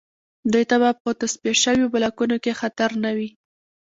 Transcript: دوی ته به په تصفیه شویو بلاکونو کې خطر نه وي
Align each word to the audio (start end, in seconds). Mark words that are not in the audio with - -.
دوی 0.51 0.63
ته 0.69 0.75
به 0.81 0.89
په 1.01 1.09
تصفیه 1.19 1.53
شویو 1.63 1.91
بلاکونو 1.93 2.35
کې 2.43 2.57
خطر 2.59 2.89
نه 3.03 3.11
وي 3.17 3.29